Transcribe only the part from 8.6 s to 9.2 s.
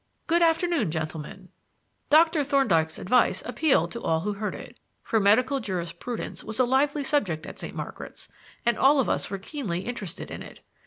and all of